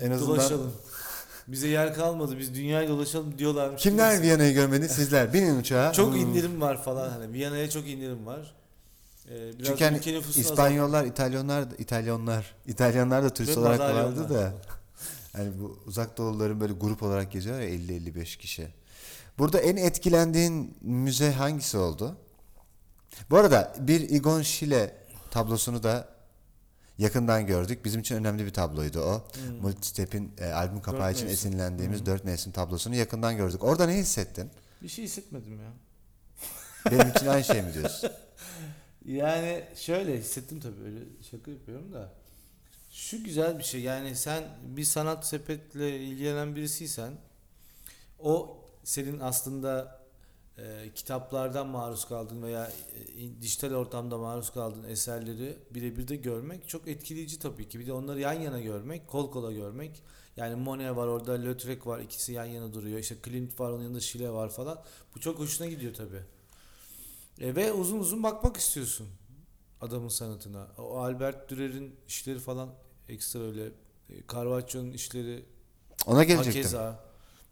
En 0.00 0.10
azından 0.10 0.36
dolaşalım. 0.36 0.72
Bize 1.48 1.68
yer 1.68 1.94
kalmadı. 1.94 2.38
Biz 2.38 2.54
dünyayı 2.54 2.88
dolaşalım 2.88 3.38
diyorlarmış. 3.38 3.82
kimler. 3.82 4.22
Viyana'yı 4.22 4.54
görmedi? 4.54 4.88
Sizler. 4.88 5.32
Binin 5.32 5.60
uçağa. 5.60 5.92
Çok 5.92 6.12
Hmm. 6.12 6.16
indirim 6.20 6.60
var 6.60 6.82
falan 6.82 7.10
hani. 7.10 7.32
Viyana'ya 7.32 7.70
çok 7.70 7.88
indirim 7.88 8.26
var. 8.26 8.54
Ee, 9.30 9.58
biraz 9.58 9.66
Çünkü 9.66 9.84
hani 9.84 9.96
ülke 9.98 10.12
nüfusunu 10.14 10.44
İspanyollar, 10.44 11.04
İtalyanlar, 11.04 11.64
İtalyanlar, 11.78 12.54
İtalyanlar 12.66 13.22
da 13.24 13.30
turist 13.34 13.56
Ve 13.56 13.60
olarak 13.60 13.80
vardı 13.80 14.34
da. 14.34 14.52
Hani 15.32 15.50
bu 15.60 15.78
uzak 15.86 16.18
doğuluların 16.18 16.60
böyle 16.60 16.72
grup 16.72 17.02
olarak 17.02 17.32
geziyor 17.32 17.60
ya 17.60 17.68
50-55 17.68 18.36
kişi. 18.38 18.68
Burada 19.38 19.58
en 19.60 19.76
etkilendiğin 19.76 20.76
müze 20.80 21.32
hangisi 21.32 21.78
oldu? 21.78 22.16
Bu 23.30 23.36
arada 23.36 23.74
bir 23.78 24.10
Egon 24.10 24.42
Schiele 24.42 24.96
tablosunu 25.30 25.82
da 25.82 26.08
yakından 26.98 27.46
gördük. 27.46 27.84
Bizim 27.84 28.00
için 28.00 28.14
önemli 28.14 28.46
bir 28.46 28.52
tabloydu 28.52 29.00
o. 29.00 29.24
Hmm. 29.34 29.56
Multistep'in 29.60 30.32
e, 30.38 30.44
albüm 30.46 30.80
kapağı 30.80 31.08
Dört 31.08 31.16
için 31.16 31.28
mevsim. 31.28 31.50
esinlendiğimiz 31.50 32.00
Hı. 32.00 32.06
dört 32.06 32.24
mevsim 32.24 32.52
tablosunu 32.52 32.94
yakından 32.94 33.36
gördük. 33.36 33.64
Orada 33.64 33.86
ne 33.86 33.94
hissettin? 33.94 34.50
Bir 34.82 34.88
şey 34.88 35.04
hissetmedim 35.04 35.60
ya. 35.60 35.72
Benim 36.92 37.08
için 37.10 37.26
aynı 37.26 37.44
şey 37.44 37.62
mi 37.62 37.74
diyorsun? 37.74 38.10
Yani 39.06 39.64
şöyle 39.76 40.18
hissettim 40.18 40.60
tabii 40.60 40.84
öyle 40.84 40.98
şaka 41.30 41.50
yapıyorum 41.50 41.92
da. 41.92 42.12
Şu 42.90 43.24
güzel 43.24 43.58
bir 43.58 43.64
şey 43.64 43.80
yani 43.80 44.16
sen 44.16 44.44
bir 44.62 44.84
sanat 44.84 45.26
sepetle 45.26 46.00
ilgilenen 46.00 46.56
birisiysen 46.56 47.12
o 48.18 48.58
senin 48.84 49.20
aslında 49.20 50.00
e, 50.58 50.90
kitaplardan 50.94 51.66
maruz 51.66 52.04
kaldığın 52.04 52.42
veya 52.42 52.72
e, 53.16 53.42
dijital 53.42 53.72
ortamda 53.74 54.18
maruz 54.18 54.50
kaldığın 54.50 54.84
eserleri 54.84 55.58
birebir 55.70 56.08
de 56.08 56.16
görmek 56.16 56.68
çok 56.68 56.88
etkileyici 56.88 57.38
tabii 57.38 57.68
ki. 57.68 57.80
Bir 57.80 57.86
de 57.86 57.92
onları 57.92 58.20
yan 58.20 58.32
yana 58.32 58.60
görmek, 58.60 59.08
kol 59.08 59.30
kola 59.30 59.52
görmek. 59.52 60.02
Yani 60.36 60.54
Monet 60.54 60.96
var 60.96 61.06
orada, 61.06 61.32
Lautrec 61.32 61.86
var 61.86 62.00
ikisi 62.00 62.32
yan 62.32 62.44
yana 62.44 62.72
duruyor. 62.72 62.98
İşte 62.98 63.16
Klimt 63.22 63.60
var 63.60 63.70
onun 63.70 63.82
yanında 63.82 64.00
Schiele 64.00 64.30
var 64.30 64.48
falan. 64.48 64.82
Bu 65.14 65.20
çok 65.20 65.38
hoşuna 65.38 65.66
gidiyor 65.66 65.94
tabii. 65.94 66.22
E, 67.40 67.56
ve 67.56 67.72
uzun 67.72 67.98
uzun 67.98 68.22
bakmak 68.22 68.56
istiyorsun 68.56 69.08
adamın 69.80 70.08
sanatına. 70.08 70.68
O 70.78 70.98
Albert 70.98 71.50
Dürer'in 71.50 71.96
işleri 72.08 72.38
falan 72.38 72.68
ekstra 73.08 73.40
öyle. 73.40 73.66
E, 74.10 74.14
Caravaggio'nun 74.32 74.90
işleri 74.90 75.44
Ona 76.06 76.24
gelecektim. 76.24 76.62
Hakeza. 76.62 77.04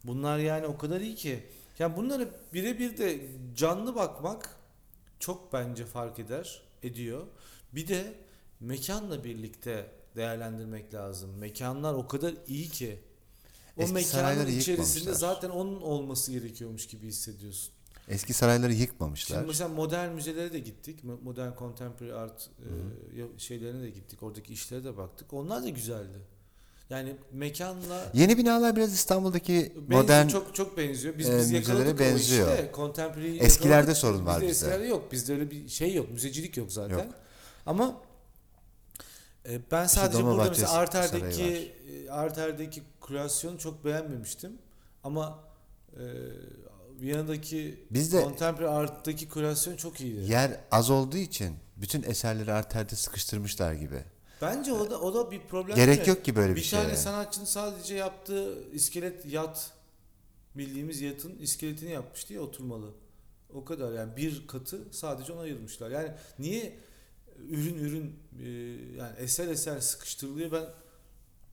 Bunlar 0.04 0.38
yani 0.38 0.66
o 0.66 0.78
kadar 0.78 1.00
iyi 1.00 1.14
ki. 1.14 1.46
Yani 1.78 1.97
bunları 1.97 2.28
birebir 2.54 2.97
de 2.99 3.26
canlı 3.57 3.95
bakmak 3.95 4.57
çok 5.19 5.52
bence 5.52 5.87
fark 5.87 6.19
eder, 6.19 6.62
ediyor. 6.83 7.26
Bir 7.73 7.88
de 7.88 8.14
mekanla 8.61 9.25
birlikte 9.25 9.90
değerlendirmek 10.16 10.95
lazım. 10.95 11.38
Mekanlar 11.38 11.95
o 11.95 12.09
kadar 12.09 12.35
iyi 12.47 12.69
ki. 12.69 12.99
O 13.76 13.83
Eski 13.83 13.95
mekanın 13.95 14.47
içerisinde 14.47 15.14
zaten 15.14 15.50
onun 15.50 15.81
olması 15.81 16.33
gerekiyormuş 16.33 16.87
gibi 16.87 17.07
hissediyorsun. 17.07 17.75
Eski 18.09 18.33
sarayları 18.35 18.71
Şimdi 18.73 18.83
yıkmamışlar. 18.83 19.45
mesela 19.45 19.69
modern 19.69 20.11
müzelere 20.12 20.52
de 20.52 20.59
gittik. 20.59 21.04
Mo- 21.04 21.23
Modern 21.23 21.52
contemporary 21.59 22.12
art 22.12 22.50
e, 22.59 23.19
ya- 23.21 23.38
şeylerine 23.38 23.83
de 23.83 23.90
gittik. 23.90 24.23
Oradaki 24.23 24.52
işlere 24.52 24.85
de 24.85 24.97
baktık. 24.97 25.33
Onlar 25.33 25.62
da 25.62 25.69
güzeldi. 25.69 26.19
Yani 26.90 27.16
mekanla 27.32 28.10
Yeni 28.14 28.38
binalar 28.38 28.76
biraz 28.76 28.92
İstanbul'daki 28.94 29.52
Benziyor, 29.76 30.02
modern 30.02 30.28
çok 30.28 30.54
çok 30.54 30.76
benziyor. 30.78 31.18
Biz 31.18 31.28
e, 31.28 31.38
biz 31.38 31.50
yakaladık 31.50 31.98
benziyor. 31.98 32.48
işte. 32.50 32.70
Contemporary 32.74 33.38
Eskilerde 33.40 33.74
yakaladık. 33.74 33.96
sorun 33.96 34.26
var 34.26 34.36
bizde. 34.40 34.50
Eskilerde 34.50 34.84
yok. 34.86 35.12
Bizde 35.12 35.32
öyle 35.32 35.50
bir 35.50 35.68
şey 35.68 35.94
yok. 35.94 36.10
Müzecilik 36.10 36.56
yok 36.56 36.72
zaten. 36.72 36.94
Yok. 36.98 37.06
Ama 37.66 38.00
e, 39.48 39.60
ben 39.70 39.86
sadece 39.86 40.18
burada 40.18 40.30
Dolmabahçe 40.30 40.50
mesela 40.50 40.72
Arter'deki 40.78 41.72
e, 42.06 42.10
Arter'deki 42.10 42.82
kreasyonu 43.00 43.58
çok 43.58 43.84
beğenmemiştim. 43.84 44.52
Ama 45.04 45.38
e, 45.96 46.02
Viyana'daki 47.00 47.84
Bizde- 47.90 48.22
Contemporary 48.22 48.68
Art'taki 48.76 49.28
kreasyon 49.28 49.76
çok 49.76 50.00
iyiydi. 50.00 50.32
yer 50.32 50.60
az 50.70 50.90
olduğu 50.90 51.16
için 51.16 51.56
bütün 51.76 52.02
eserleri 52.02 52.52
arterde 52.52 52.96
sıkıştırmışlar 52.96 53.72
gibi. 53.72 54.04
Bence 54.42 54.72
o 54.72 54.90
da 54.90 55.00
o 55.00 55.14
da 55.14 55.30
bir 55.30 55.40
problem. 55.40 55.76
Gerek 55.76 55.96
değil 55.96 56.08
mi? 56.08 56.16
yok 56.16 56.24
ki 56.24 56.36
böyle 56.36 56.50
bir, 56.52 56.56
bir 56.56 56.62
şeye. 56.62 56.82
tane 56.82 56.96
sanatçının 56.96 57.44
sadece 57.44 57.94
yaptığı 57.94 58.70
iskelet 58.72 59.26
yat 59.26 59.72
bildiğimiz 60.54 61.00
yatın 61.00 61.38
iskeletini 61.38 61.90
yapmıştı 61.90 62.34
ya 62.34 62.40
oturmalı. 62.40 62.90
O 63.54 63.64
kadar 63.64 63.92
yani 63.92 64.16
bir 64.16 64.46
katı 64.46 64.78
sadece 64.90 65.32
ona 65.32 65.40
ayırmışlar. 65.40 65.90
Yani 65.90 66.10
niye 66.38 66.78
ürün 67.48 67.74
ürün 67.74 68.16
e, 68.42 68.48
yani 68.96 69.16
eser 69.18 69.48
eser 69.48 69.80
sıkıştırılıyor 69.80 70.52
ben 70.52 70.64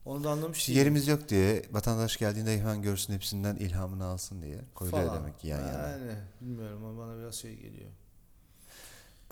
onu 0.04 0.24
da 0.24 0.30
anlamış 0.30 0.68
değilim. 0.68 0.78
yerimiz 0.78 1.08
yok 1.08 1.28
diye 1.28 1.62
vatandaş 1.70 2.16
geldiğinde 2.16 2.58
hemen 2.58 2.82
görsün 2.82 3.14
hepsinden 3.14 3.56
ilhamını 3.56 4.04
alsın 4.04 4.42
diye 4.42 4.60
koyuluyor 4.74 5.14
demek 5.14 5.40
ki 5.40 5.48
yan 5.48 5.60
yana. 5.60 5.88
Yani 5.88 6.12
bilmiyorum 6.40 6.84
ama 6.84 7.06
bana 7.06 7.18
biraz 7.18 7.34
şey 7.34 7.56
geliyor. 7.56 7.90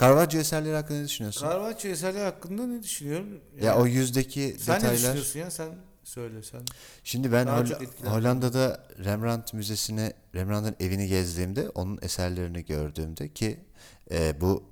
Caravaggio 0.00 0.40
eserleri 0.40 0.74
hakkında 0.74 0.98
ne 0.98 1.04
düşünüyorsun? 1.04 1.40
Caravaggio 1.40 1.90
eserleri 1.90 2.24
hakkında 2.24 2.66
ne 2.66 2.82
düşünüyorum? 2.82 3.28
ya 3.60 3.66
Yani 3.66 3.80
o 3.80 3.86
yüzdeki 3.86 4.56
sen 4.58 4.74
ne 4.74 4.76
detaylar. 4.78 4.96
düşünüyorsun 4.98 5.40
ya 5.40 5.50
sen 5.50 5.68
söyle 6.04 6.42
sen. 6.42 6.60
Şimdi 7.04 7.32
ben 7.32 7.46
Hol-. 7.46 7.86
Hollanda'da 8.06 8.88
Rembrandt 9.04 9.54
Müzesi'ne, 9.54 10.12
Rembrandt'ın 10.34 10.76
evini 10.86 11.08
gezdiğimde, 11.08 11.68
onun 11.68 11.98
eserlerini 12.02 12.64
gördüğümde 12.64 13.28
ki 13.28 13.60
e, 14.10 14.40
bu 14.40 14.64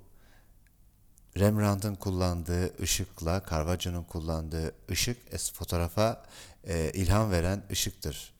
Rembrandt'ın 1.39 1.95
kullandığı 1.95 2.81
ışıkla 2.83 3.43
Caravaggio'nun 3.49 4.03
kullandığı 4.03 4.71
ışık 4.91 5.17
es- 5.33 5.53
fotoğrafa 5.53 6.23
e, 6.67 6.91
ilham 6.93 7.31
veren 7.31 7.63
ışıktır. 7.71 8.33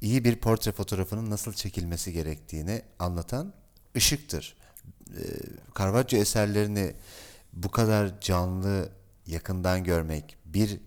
İyi 0.00 0.24
bir 0.24 0.36
portre 0.36 0.72
fotoğrafının 0.72 1.30
nasıl 1.30 1.52
çekilmesi 1.52 2.12
gerektiğini 2.12 2.82
anlatan 2.98 3.52
ışıktır. 3.96 4.56
E, 5.08 5.22
Caravaggio 5.78 6.18
eserlerini 6.18 6.94
bu 7.52 7.70
kadar 7.70 8.20
canlı 8.20 8.88
yakından 9.26 9.84
görmek, 9.84 10.36
bir 10.44 10.80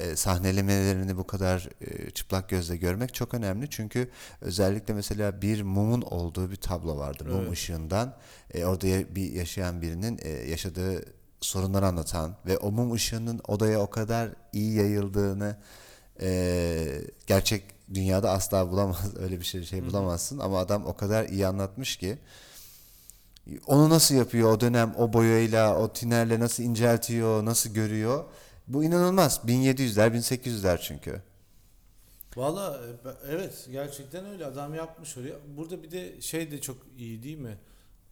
e, 0.00 0.16
sahnelemelerini 0.16 1.16
bu 1.16 1.26
kadar 1.26 1.68
e, 1.80 2.10
çıplak 2.10 2.48
gözle 2.48 2.76
görmek 2.76 3.14
çok 3.14 3.34
önemli. 3.34 3.70
Çünkü 3.70 4.10
özellikle 4.40 4.94
mesela 4.94 5.42
bir 5.42 5.62
mumun 5.62 6.02
olduğu 6.02 6.50
bir 6.50 6.56
tablo 6.56 6.96
vardı. 6.96 7.24
Mum 7.24 7.40
Evet. 7.40 7.52
ışığından 7.52 8.16
e, 8.54 8.64
orada 8.64 9.14
bir 9.14 9.32
yaşayan 9.32 9.82
birinin 9.82 10.20
yaşadığı 10.48 11.04
sorunları 11.40 11.86
anlatan 11.86 12.36
ve 12.46 12.58
o 12.58 12.70
mum 12.70 12.92
ışığının 12.92 13.40
odaya 13.48 13.80
o 13.80 13.90
kadar 13.90 14.30
iyi 14.52 14.74
yayıldığını 14.74 15.56
gerçek 17.26 17.64
dünyada 17.94 18.30
asla 18.30 18.70
bulamaz 18.70 19.16
öyle 19.20 19.40
bir 19.40 19.44
şey, 19.44 19.64
şey 19.64 19.86
bulamazsın 19.86 20.38
ama 20.38 20.58
adam 20.58 20.86
o 20.86 20.96
kadar 20.96 21.28
iyi 21.28 21.46
anlatmış 21.46 21.96
ki 21.96 22.18
onu 23.66 23.90
nasıl 23.90 24.14
yapıyor 24.14 24.52
o 24.52 24.60
dönem 24.60 24.94
o 24.98 25.12
boyayla 25.12 25.78
o 25.78 25.92
tinerle 25.92 26.40
nasıl 26.40 26.62
inceltiyor 26.62 27.44
nasıl 27.44 27.70
görüyor 27.70 28.24
bu 28.68 28.84
inanılmaz 28.84 29.40
1700'ler 29.46 30.16
1800'ler 30.16 30.80
çünkü 30.82 31.22
Valla 32.36 32.80
e, 33.04 33.08
evet 33.28 33.68
gerçekten 33.70 34.26
öyle 34.26 34.46
adam 34.46 34.74
yapmış 34.74 35.16
oraya. 35.16 35.34
Burada 35.56 35.82
bir 35.82 35.90
de 35.90 36.20
şey 36.20 36.50
de 36.50 36.60
çok 36.60 36.76
iyi 36.98 37.22
değil 37.22 37.38
mi? 37.38 37.58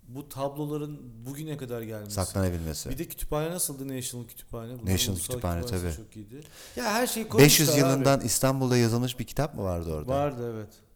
Bu 0.08 0.28
tabloların 0.28 1.00
bugüne 1.26 1.56
kadar 1.56 1.82
gelmesi. 1.82 2.10
saklanabilmesi. 2.10 2.90
Bir 2.90 2.98
de 2.98 3.04
kütüphane 3.04 3.50
nasıldı 3.50 3.96
National 3.96 4.26
Kütüphane? 4.26 4.72
Bunların 4.72 4.92
National 4.92 5.18
Kütüphane, 5.18 5.66
tabii. 5.66 5.92
Çok 5.96 6.16
iyiydi. 6.16 6.40
Ya 6.76 6.84
her 6.84 7.06
koymuşlar 7.14 7.38
500 7.38 7.70
abi. 7.70 7.78
yılından 7.78 8.20
İstanbul'da 8.20 8.76
yazılmış 8.76 9.18
bir 9.18 9.24
kitap 9.24 9.54
mı 9.54 9.62
vardı 9.62 9.92
orada? 9.94 10.12
Vardı 10.12 10.52
evet. 10.54 10.89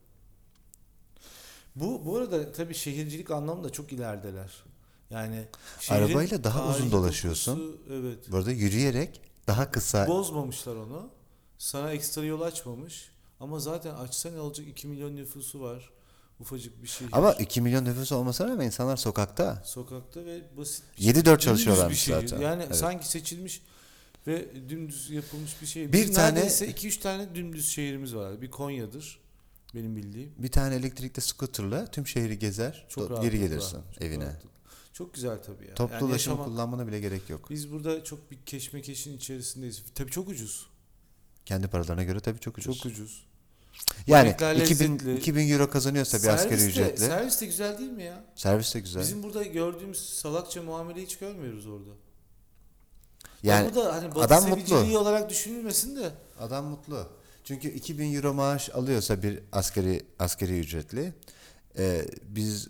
Bu 1.76 2.06
bu 2.06 2.16
arada 2.16 2.52
tabii 2.52 2.74
şehircilik 2.74 3.30
anlamında 3.30 3.70
çok 3.70 3.92
ilerideler. 3.92 4.52
Yani 5.10 5.44
Arabayla 5.88 6.44
daha 6.44 6.68
uzun 6.68 6.92
dolaşıyorsun. 6.92 7.58
dokusu, 7.58 7.78
evet. 7.92 8.30
Burada 8.32 8.50
yürüyerek 8.50 9.20
daha 9.46 9.70
kısa 9.70 10.08
Bozmamışlar 10.08 10.76
onu. 10.76 11.10
Sana 11.58 11.92
ekstra 11.92 12.24
yol 12.24 12.40
açmamış. 12.40 13.08
Ama 13.40 13.58
zaten 13.58 13.94
açsa 13.94 14.30
ne 14.30 14.40
olacak 14.40 14.66
2 14.68 14.86
milyon 14.88 15.16
nüfusu 15.16 15.60
var. 15.60 15.90
Ufacık 16.40 16.82
bir 16.82 16.88
şehir. 16.88 17.08
ama 17.12 17.32
2 17.32 17.60
milyon 17.60 17.84
nüfus 17.84 18.12
olmasına 18.12 18.48
rağmen 18.48 18.66
insanlar 18.66 18.96
sokakta. 18.96 19.62
sokakta 19.64 20.24
ve 20.24 20.56
basit 20.56 20.84
7-4 20.98 21.24
dümdüz 21.24 21.44
çalışıyorlarmış 21.44 21.94
bir 21.94 21.98
şehir. 22.14 22.28
zaten. 22.28 22.42
Yani 22.44 22.62
Evet. 22.66 22.76
sanki 22.76 23.08
seçilmiş 23.08 23.62
ve 24.26 24.68
dümdüz 24.68 25.10
yapılmış 25.10 25.62
bir 25.62 25.66
şey. 25.66 25.88
Bir 25.88 25.92
Bizim 25.92 26.14
tane- 26.14 26.34
neredeyse 26.34 26.66
2-3 26.68 26.98
tane 27.00 27.34
dümdüz 27.34 27.68
şehrimiz 27.68 28.14
var. 28.14 28.40
Bir 28.42 28.50
Konya'dır 28.50 29.18
benim 29.74 29.96
bildiğim. 29.96 30.32
Bir 30.38 30.50
tane 30.50 30.74
elektrikli 30.74 31.20
scooter'la 31.20 31.86
tüm 31.90 32.06
şehri 32.06 32.38
gezer, 32.38 32.86
Çok 32.88 33.04
do- 33.04 33.10
rahat. 33.10 33.22
geri 33.22 33.38
gelirsin 33.38 33.78
çok 33.94 34.02
evine. 34.02 34.24
rahatlıkla. 34.24 34.48
Çok 34.92 35.14
güzel 35.14 35.42
tabii 35.42 35.66
ya. 35.68 35.74
Toplu 35.74 35.94
Yani 35.94 36.04
ulaşım 36.04 36.32
yaşamak- 36.32 36.44
kullanmana 36.46 36.86
bile 36.86 37.00
gerek 37.00 37.30
yok. 37.30 37.50
Biz 37.50 37.72
burada 37.72 38.04
çok 38.04 38.30
bir 38.30 38.38
keşmekeşin 38.46 39.16
içerisindeyiz. 39.16 39.82
Tabii 39.94 40.10
çok 40.10 40.28
ucuz. 40.28 40.66
Kendi 41.46 41.68
paralarına 41.68 42.04
göre 42.04 42.20
tabii 42.20 42.38
çok 42.40 42.58
ucuz. 42.58 42.76
Çok 42.78 42.86
ucuz. 42.92 43.24
yani 44.06 44.26
Yemekler 44.26 44.56
2000, 44.56 44.92
lezzetli. 44.94 45.16
2000 45.18 45.48
euro 45.52 45.70
kazanıyorsa 45.70 46.18
bir 46.22 46.28
asgari 46.28 46.48
Servis 46.60 46.62
de- 46.64 46.70
ücretle 46.70 47.06
Servis 47.06 47.40
de 47.40 47.46
güzel 47.46 47.78
değil 47.78 47.90
mi 47.90 48.02
ya? 48.02 48.24
servis 48.34 48.74
de 48.74 48.80
güzel. 48.80 49.02
Bizim 49.02 49.22
burada 49.22 49.42
gördüğümüz 49.42 49.98
salakça 50.14 50.62
muameleyi 50.62 51.06
hiç 51.06 51.18
görmüyoruz 51.18 51.66
orada. 51.66 51.90
yani 53.42 53.64
ya 53.66 53.70
bu 53.70 53.76
da 53.76 53.94
hani 53.94 54.14
batı 54.14 54.20
adam 54.34 54.48
mutlu. 54.48 54.98
olarak 54.98 55.30
düşünülmesin 55.30 55.96
de. 55.96 56.10
Adam 56.38 56.64
mutlu. 56.64 57.08
Çünkü 57.44 57.68
2000 57.68 58.14
euro 58.14 58.34
maaş 58.34 58.70
alıyorsa 58.70 59.22
bir 59.22 59.40
askeri 59.52 60.02
askeri 60.18 60.58
ücretli 60.60 61.12
e, 61.78 62.04
biz 62.22 62.68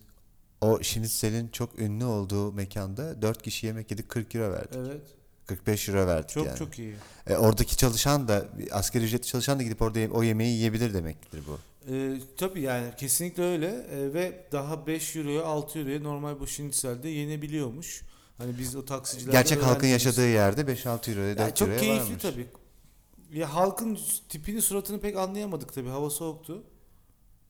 o 0.60 0.82
şinitzelin 0.82 1.48
çok 1.48 1.78
ünlü 1.78 2.04
olduğu 2.04 2.52
mekanda 2.52 3.22
4 3.22 3.42
kişi 3.42 3.66
yemek 3.66 3.90
yedik 3.90 4.08
40 4.08 4.34
euro 4.34 4.52
verdik. 4.52 4.76
Evet. 4.76 5.02
45 5.46 5.88
euro 5.88 6.06
verdik 6.06 6.28
Çok 6.28 6.46
yani. 6.46 6.58
çok 6.58 6.78
iyi. 6.78 6.94
E, 7.26 7.36
oradaki 7.36 7.76
çalışan 7.76 8.28
da 8.28 8.48
askeri 8.70 9.04
ücretli 9.04 9.26
çalışan 9.26 9.58
da 9.58 9.62
gidip 9.62 9.82
orada 9.82 10.00
o 10.12 10.22
yemeği 10.22 10.56
yiyebilir 10.56 10.94
demektir 10.94 11.40
bu. 11.46 11.58
Ee, 11.92 12.16
tabii 12.36 12.60
yani 12.60 12.90
kesinlikle 12.96 13.42
öyle 13.42 13.66
Ee, 13.66 14.14
ve 14.14 14.46
daha 14.52 14.86
5 14.86 15.16
euroya 15.16 15.44
6 15.44 15.78
euroya 15.78 16.00
normal 16.00 16.40
bu 16.40 16.46
şinitselde 16.46 17.08
yenebiliyormuş. 17.08 18.02
Hani 18.38 18.58
biz 18.58 18.76
o 18.76 18.84
taksicilerden 18.84 19.32
Gerçek 19.32 19.62
halkın 19.62 19.86
yaşadığı 19.86 20.28
yerde 20.28 20.60
5-6 20.60 21.10
euroya 21.10 21.30
4 21.30 21.40
Yani 21.40 21.54
çok 21.54 21.68
euroya 21.68 21.80
keyifli 21.80 22.04
varmış. 22.06 22.22
tabii. 22.22 22.46
Ya 23.34 23.54
halkın 23.54 23.98
tipini 24.28 24.62
suratını 24.62 25.00
pek 25.00 25.16
anlayamadık 25.16 25.74
tabii 25.74 25.88
hava 25.88 26.10
soğuktu. 26.10 26.62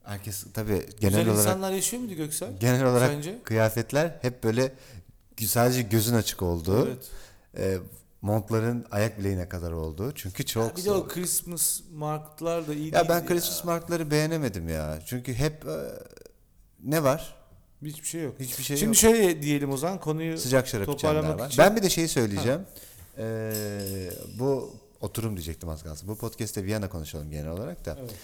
Herkes 0.05 0.45
tabii 0.55 0.73
Güzel 0.79 0.91
genel 1.01 1.27
olarak 1.29 1.39
insanlar 1.39 1.73
yaşıyor 1.73 2.03
muydu 2.03 2.15
Göksel? 2.15 2.57
genel 2.61 2.85
olarak 2.85 3.11
Sence? 3.11 3.39
kıyafetler 3.45 4.19
hep 4.23 4.45
böyle 4.45 4.75
sadece 5.47 5.83
gözün 5.83 6.15
açık 6.15 6.43
olduğu, 6.43 6.87
Evet. 6.87 7.11
e, 7.57 7.79
montların 8.23 8.87
ayak 8.91 9.19
bileğine 9.19 9.49
kadar 9.49 9.73
olduğu. 9.73 10.13
Çünkü 10.15 10.47
çok 10.47 10.69
Ya 10.71 10.77
bir 10.77 10.85
de 10.85 10.91
o 10.91 10.95
soğuk. 10.95 11.11
Christmas 11.11 11.81
marketlar 11.93 12.67
da 12.69 12.75
iyi 12.75 12.95
Ya 12.95 13.09
ben 13.09 13.27
Christmas 13.27 13.65
marketları 13.65 14.11
beğenemedim 14.11 14.69
ya. 14.69 14.99
Çünkü 15.07 15.35
hep 15.35 15.65
e, 15.67 15.77
ne 16.85 17.03
var? 17.05 17.35
Hiçbir 17.85 18.07
şey 18.07 18.23
yok. 18.23 18.35
Hiçbir 18.41 18.65
şey 18.65 18.77
Şimdi 18.77 18.87
yok. 18.89 18.97
şöyle 18.97 19.43
diyelim 19.43 19.73
o 19.73 19.77
zaman 19.77 20.01
konuyu 20.01 20.39
Sıcak 20.39 20.67
şarap 20.67 20.89
içenler 20.89 21.23
var. 21.35 21.47
için- 21.49 21.59
Ben 21.59 21.77
bir 21.77 21.83
de 21.83 21.91
şeyi 21.91 22.09
söyleyeceğim. 22.09 22.61
Ee, 23.19 24.11
bu 24.39 24.75
oturum 25.05 25.37
diyecektim 25.37 25.69
az 25.69 25.83
kalsın. 25.83 26.09
Bu 26.09 26.19
podcast'te 26.19 26.65
Viyana 26.65 26.89
konuşalım 26.89 27.31
genel 27.31 27.49
olarak 27.49 27.85
da. 27.85 27.97
Evet. 28.01 28.15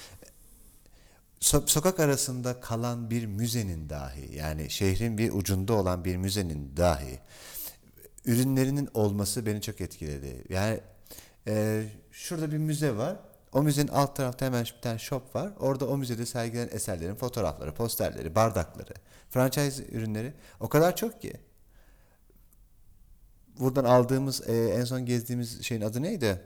So- 1.41 1.67
sokak 1.67 2.01
arasında 2.01 2.61
kalan 2.61 3.11
bir 3.11 3.27
müzenin 3.27 3.89
dahi 3.89 4.37
yani 4.37 4.71
şehrin 4.71 5.19
bir 5.19 5.33
ucunda 5.33 5.73
olan 5.73 6.05
bir 6.05 6.17
müzenin 6.17 6.77
dahi 6.77 7.19
ürünlerinin 8.25 8.89
olması 8.95 9.47
beni 9.47 9.63
çok 9.63 9.81
etkiledi. 9.81 10.45
Yani 10.49 10.81
e, 11.47 11.85
şurada 12.11 12.53
bir 12.53 12.59
müze 12.59 12.97
var. 12.97 13.17
O 13.53 13.63
müzenin 13.63 13.89
alt 13.89 14.17
tarafta 14.17 14.47
hemen 14.47 14.65
bir 14.65 14.81
tane 14.83 14.99
shop 14.99 15.35
var. 15.35 15.53
Orada 15.61 15.87
o 15.89 15.99
müzede 15.99 16.27
sergilenen 16.27 16.69
eserlerin 16.73 17.15
fotoğrafları, 17.15 17.75
posterleri, 17.75 18.35
bardakları, 18.35 18.95
franchise 19.31 19.85
ürünleri 19.93 20.33
o 20.61 20.69
kadar 20.69 20.97
çok 20.97 21.23
ki. 21.23 21.33
Buradan 23.59 23.85
aldığımız 23.85 24.49
e, 24.49 24.69
en 24.69 24.85
son 24.85 25.07
gezdiğimiz 25.07 25.63
şeyin 25.63 25.83
adı 25.83 26.03
neydi? 26.03 26.41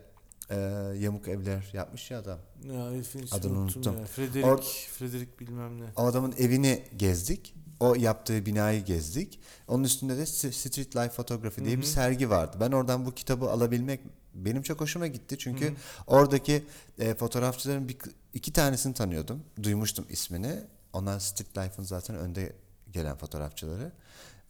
E, 0.51 0.57
yamuk 0.99 1.29
evler 1.29 1.71
yapmış 1.73 2.11
ya 2.11 2.19
adam. 2.19 2.39
Ya 2.65 2.85
Adını 3.33 3.59
unuttum 3.59 3.99
ya. 3.99 4.07
Frederick, 4.07 4.49
Or- 4.49 4.89
Frederick 4.89 5.39
bilmem 5.41 5.81
ne. 5.81 5.85
O 5.97 6.03
adamın 6.03 6.35
evini 6.39 6.85
gezdik. 6.97 7.55
O 7.81 7.95
yaptığı 7.95 8.47
binayı 8.47 8.85
gezdik. 8.85 9.41
Onun 9.69 9.85
üstünde 9.85 10.17
de 10.17 10.27
Street 10.27 10.97
Life 10.97 11.09
Photography 11.09 11.67
diye 11.67 11.77
Hı 11.77 11.81
bir 11.81 11.87
sergi 11.87 12.31
vardı. 12.31 12.57
Ben 12.61 12.73
oradan 12.73 13.07
bu 13.07 13.15
kitabı 13.15 13.51
alabilmek 13.51 14.01
benim 14.35 14.63
çok 14.63 14.81
hoşuma 14.81 15.07
gitti. 15.07 15.37
Çünkü 15.39 15.65
Hı 15.65 15.71
hı. 15.71 15.75
oradaki 16.07 16.65
e, 16.99 17.15
fotoğrafçıların 17.15 17.89
bir, 17.89 17.97
iki 18.35 18.53
tanesini 18.53 18.95
tanıyordum. 18.95 19.43
Duymuştum 19.63 20.07
ismini. 20.09 20.53
Onlar 20.93 21.21
Street 21.21 21.59
Life'ın 21.59 21.85
zaten 21.85 22.17
önde 22.17 22.53
gelen 22.95 23.17
fotoğrafçıları. 23.17 23.93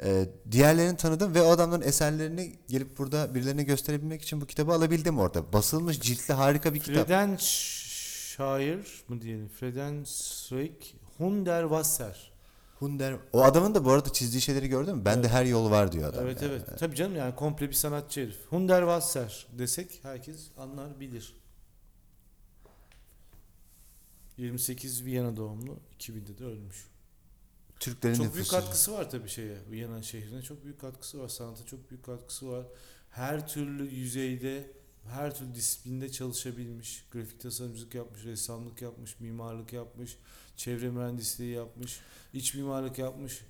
E, 0.04 0.28
diğerlerini 0.50 0.96
tanıdım 0.96 1.34
ve 1.34 1.42
o 1.42 1.50
adamların 1.50 1.82
eserlerini 1.82 2.58
gelip 2.68 2.98
burada 2.98 3.34
birilerine 3.34 3.62
gösterebilmek 3.62 4.22
için 4.22 4.40
bu 4.40 4.46
kitabı 4.46 4.72
alabildim 4.72 5.18
orada. 5.18 5.52
Basılmış 5.52 6.00
ciltli 6.00 6.34
harika 6.34 6.74
bir 6.74 6.80
kitap. 6.80 7.06
Fredenshire 7.06 8.76
mı 9.08 9.20
diyelim? 9.22 9.48
Fredenschreik 9.48 10.96
Hunderwasser. 11.18 12.32
Hunder. 12.78 13.16
O 13.32 13.42
adamın 13.42 13.74
da 13.74 13.84
bu 13.84 13.90
arada 13.92 14.12
çizdiği 14.12 14.40
şeyleri 14.42 14.68
gördün 14.68 14.96
mü? 14.96 15.04
Bende 15.04 15.20
Evet. 15.20 15.30
her 15.36 15.44
yol 15.44 15.70
var 15.70 15.92
diyor 15.92 16.08
adam. 16.08 16.24
evet 16.24 16.42
yani. 16.42 16.52
evet. 16.52 16.78
Tabii 16.78 16.96
canım 16.96 17.16
yani 17.16 17.34
komple 17.34 17.68
bir 17.68 17.74
sanatçı 17.74 18.20
herif. 18.20 18.36
Hunderwasser 18.50 19.46
desek 19.58 20.00
herkes 20.02 20.48
anlar 20.58 21.00
bilir. 21.00 21.36
28 24.36 25.04
Viyana 25.04 25.36
doğumlu. 25.36 25.78
2000'de 25.98 26.38
de 26.38 26.44
ölmüş. 26.44 26.86
Türklerin 27.84 28.14
Çok 28.14 28.34
büyük 28.34 28.50
katkısı 28.50 28.92
var 28.92 29.10
tabii 29.10 29.28
şeye. 29.28 29.56
Viyana 29.70 30.02
şehrine 30.02 30.42
çok 30.42 30.64
büyük 30.64 30.80
katkısı 30.80 31.22
var. 31.22 31.28
Sanata 31.28 31.66
çok 31.66 31.90
büyük 31.90 32.04
katkısı 32.04 32.48
var. 32.48 32.66
Her 33.10 33.48
türlü 33.48 33.90
yüzeyde, 33.90 34.70
her 35.06 35.34
türlü 35.34 35.54
disiplinde 35.54 36.12
çalışabilmiş. 36.12 37.04
Grafik 37.10 37.40
tasarımcılık 37.40 37.94
yapmış, 37.94 38.24
ressamlık 38.24 38.82
yapmış, 38.82 39.20
mimarlık 39.20 39.72
yapmış, 39.72 40.18
çevre 40.56 40.90
mühendisliği 40.90 41.54
yapmış, 41.54 42.00
iç 42.32 42.54
mimarlık 42.54 42.98
yapmış. 42.98 43.40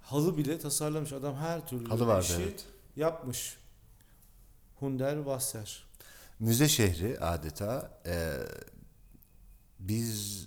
Halı 0.00 0.38
bile 0.38 0.58
tasarlamış. 0.58 1.12
Adam 1.12 1.34
her 1.36 1.66
türlü 1.66 1.88
Halı 1.88 2.06
vardı 2.06 2.24
işi 2.24 2.42
evet. 2.42 2.64
yapmış. 2.96 3.56
Hunder 4.74 5.16
Wasser. 5.16 5.84
Müze 6.38 6.68
şehri 6.68 7.20
adeta. 7.20 8.00
Ee, 8.06 8.32
biz 9.78 10.46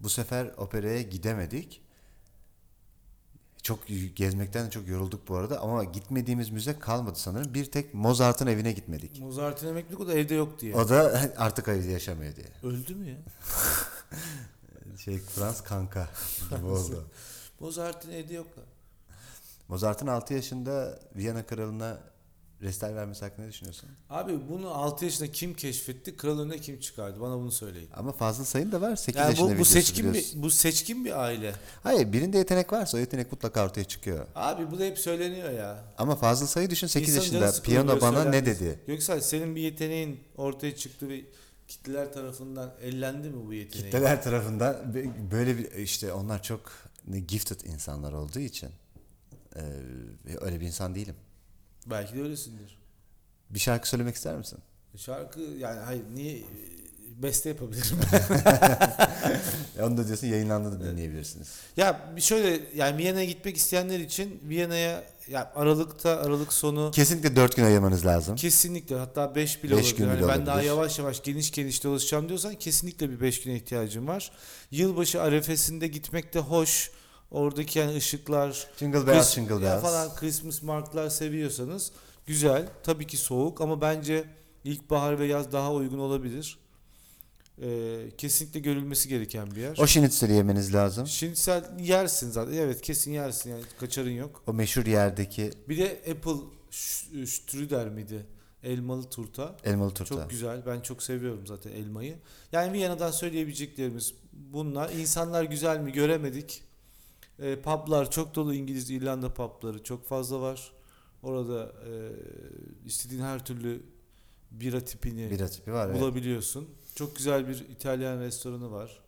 bu 0.00 0.08
sefer 0.08 0.46
operaya 0.46 1.02
gidemedik. 1.02 1.81
Çok 3.62 3.78
gezmekten 4.16 4.66
de 4.66 4.70
çok 4.70 4.88
yorulduk 4.88 5.28
bu 5.28 5.36
arada 5.36 5.60
ama 5.60 5.84
gitmediğimiz 5.84 6.50
müze 6.50 6.78
kalmadı 6.78 7.18
sanırım. 7.18 7.54
Bir 7.54 7.64
tek 7.64 7.94
Mozart'ın 7.94 8.46
evine 8.46 8.72
gitmedik. 8.72 9.20
Mozart'ın 9.20 9.68
emeklilik 9.68 10.00
o 10.00 10.06
da 10.06 10.14
evde 10.14 10.34
yok 10.34 10.60
diye. 10.60 10.74
O 10.74 10.88
da 10.88 11.20
artık 11.36 11.68
evde 11.68 11.90
yaşamıyor 11.90 12.36
diye. 12.36 12.46
Öldü 12.62 12.94
mü 12.94 13.08
ya? 13.10 13.16
Şey 14.98 15.18
Frans 15.18 15.60
kanka 15.60 16.08
gibi 16.50 16.66
oldu. 16.66 17.04
Mozart'ın 17.60 18.10
evde 18.10 18.34
yok 18.34 18.58
lan. 18.58 18.64
Mozart'ın 19.68 20.06
6 20.06 20.34
yaşında 20.34 20.98
Viyana 21.16 21.46
kralına 21.46 22.00
restal 22.62 22.94
vermesi 22.94 23.24
hakkında 23.24 23.46
ne 23.46 23.52
düşünüyorsun? 23.52 23.88
Abi 24.10 24.38
bunu 24.48 24.70
6 24.74 25.04
yaşında 25.04 25.32
kim 25.32 25.54
keşfetti? 25.54 26.16
Kral 26.16 26.38
önüne 26.38 26.58
kim 26.58 26.80
çıkardı? 26.80 27.20
Bana 27.20 27.36
bunu 27.36 27.52
söyleyin. 27.52 27.88
Ama 27.96 28.12
fazla 28.12 28.44
sayın 28.44 28.72
da 28.72 28.80
var. 28.80 28.96
8 28.96 29.20
Yani 29.20 29.30
yaşında 29.30 29.58
bu, 29.58 29.64
seçkin 29.64 30.08
biliyorsun. 30.08 30.38
bir 30.38 30.42
bu 30.42 30.50
seçkin 30.50 31.04
bir 31.04 31.20
aile. 31.22 31.54
Hayır 31.82 32.12
birinde 32.12 32.38
yetenek 32.38 32.72
varsa 32.72 32.96
o 32.96 33.00
yetenek 33.00 33.32
mutlaka 33.32 33.64
ortaya 33.64 33.84
çıkıyor. 33.84 34.26
Abi 34.34 34.70
bu 34.70 34.78
da 34.78 34.84
hep 34.84 34.98
söyleniyor 34.98 35.50
ya. 35.50 35.84
Ama 35.98 36.16
fazla 36.16 36.46
sayı 36.46 36.70
düşün 36.70 36.86
8 36.86 37.16
İnsanın 37.16 37.40
yaşında 37.42 37.62
piyano 37.62 38.00
bana 38.00 38.24
ne 38.24 38.46
dedi? 38.46 38.80
Göksel 38.86 39.20
senin 39.20 39.56
bir 39.56 39.60
yeteneğin 39.60 40.20
ortaya 40.36 40.76
çıktı 40.76 41.08
ve 41.08 41.20
kitleler 41.68 42.12
tarafından 42.12 42.74
ellendi 42.82 43.28
mi 43.30 43.46
bu 43.46 43.54
yeteneğin? 43.54 43.84
Kitleler 43.86 44.22
tarafından 44.22 44.94
böyle 45.30 45.58
bir 45.58 45.72
işte 45.72 46.12
onlar 46.12 46.42
çok 46.42 46.72
gifted 47.28 47.60
insanlar 47.60 48.12
olduğu 48.12 48.38
için 48.40 48.70
e, 49.56 49.60
öyle 50.40 50.60
bir 50.60 50.66
insan 50.66 50.94
değilim. 50.94 51.14
Belki 51.86 52.14
de 52.14 52.22
öylesindir. 52.22 52.78
Bir 53.50 53.58
şarkı 53.58 53.88
söylemek 53.88 54.14
ister 54.16 54.36
misin? 54.36 54.58
Şarkı 54.96 55.40
yani 55.40 55.80
hayır 55.80 56.02
niye 56.14 56.38
e, 56.38 56.42
beste 57.22 57.48
yapabilirim? 57.48 57.98
E, 59.78 59.82
Onu 59.82 59.96
da 59.96 60.06
diyorsun 60.06 60.26
yayınlandı 60.26 60.80
da 60.80 60.84
dinleyebilirsiniz. 60.84 61.48
ya 61.76 62.00
bir 62.16 62.20
şöyle 62.20 62.60
yani 62.74 62.98
Viyana'ya 62.98 63.24
gitmek 63.24 63.56
isteyenler 63.56 64.00
için 64.00 64.40
Viyana'ya 64.48 65.04
ya 65.28 65.52
Aralık'ta 65.54 66.10
Aralık 66.16 66.52
sonu 66.52 66.90
Kesinlikle 66.94 67.36
4 67.36 67.56
gün 67.56 67.64
ayırmanız 67.64 68.06
lazım. 68.06 68.36
Kesinlikle 68.36 68.96
hatta 68.98 69.34
5 69.34 69.64
bile 69.64 69.76
Beş 69.76 69.84
olabilir. 69.84 69.96
gün 69.98 70.06
Yani 70.08 70.18
bile 70.18 70.28
ben 70.28 70.46
daha 70.46 70.54
olabilir. 70.54 70.68
yavaş 70.68 70.98
yavaş 70.98 71.22
geniş 71.22 71.50
geniş 71.50 71.84
dolaşacağım 71.84 72.28
diyorsan 72.28 72.54
kesinlikle 72.54 73.10
bir 73.10 73.20
5 73.20 73.42
güne 73.42 73.56
ihtiyacım 73.56 74.08
var. 74.08 74.32
Yılbaşı 74.70 75.22
arefesinde 75.22 75.88
gitmek 75.88 76.34
de 76.34 76.38
hoş. 76.38 76.90
Oradaki 77.32 77.78
yani 77.78 77.96
ışıklar, 77.96 78.66
Jingle 78.78 79.06
bells, 79.06 79.30
Chris- 79.30 79.34
jingle 79.34 79.62
bells. 79.62 79.82
falan 79.82 80.14
Christmas 80.14 80.62
marklar 80.62 81.08
seviyorsanız 81.10 81.92
güzel. 82.26 82.68
Tabii 82.82 83.06
ki 83.06 83.16
soğuk 83.16 83.60
ama 83.60 83.80
bence 83.80 84.24
ilkbahar 84.64 85.18
ve 85.18 85.26
yaz 85.26 85.52
daha 85.52 85.72
uygun 85.72 85.98
olabilir. 85.98 86.58
Ee, 87.62 87.98
kesinlikle 88.18 88.60
görülmesi 88.60 89.08
gereken 89.08 89.50
bir 89.50 89.60
yer. 89.60 89.76
O 89.80 89.86
şinitseli 89.86 90.32
yemeniz 90.32 90.74
lazım. 90.74 91.06
Şimdi 91.06 91.36
sen 91.36 91.64
yersin 91.80 92.30
zaten. 92.30 92.52
Evet 92.52 92.82
kesin 92.82 93.12
yersin 93.12 93.50
yani 93.50 93.62
kaçarın 93.80 94.10
yok. 94.10 94.42
O 94.46 94.52
meşhur 94.52 94.86
yerdeki 94.86 95.50
Bir 95.68 95.78
de 95.78 96.00
Apple 96.10 96.32
ş- 96.70 97.26
strudel 97.26 97.86
miydi? 97.86 98.26
Elmalı 98.62 99.10
turta. 99.10 99.56
elmalı 99.64 99.94
turta. 99.94 100.14
Çok 100.14 100.30
güzel. 100.30 100.62
Ben 100.66 100.80
çok 100.80 101.02
seviyorum 101.02 101.46
zaten 101.46 101.70
elmayı. 101.72 102.14
Yani 102.52 102.72
Viyana'dan 102.72 103.10
söyleyebileceklerimiz 103.10 104.14
bunlar. 104.32 104.90
İnsanlar 104.90 105.44
güzel 105.44 105.80
mi 105.80 105.92
göremedik. 105.92 106.62
E, 107.42 107.60
publar 107.60 108.10
çok 108.10 108.34
dolu 108.34 108.54
İngiliz 108.54 108.90
İrlanda 108.90 109.34
pubları 109.34 109.82
çok 109.84 110.06
fazla 110.08 110.40
var. 110.40 110.72
Orada 111.22 111.64
e, 111.64 111.92
istediğin 112.86 113.22
her 113.22 113.44
türlü 113.44 113.82
bira 114.50 114.80
tipini 114.84 115.30
Bira 115.30 115.48
tipi 115.48 115.72
var. 115.72 115.88
evet. 115.90 116.00
bulabiliyorsun. 116.00 116.68
Çok 116.94 117.16
güzel 117.16 117.48
bir 117.48 117.54
İtalyan 117.68 118.20
restoranı 118.20 118.72
var. 118.72 119.00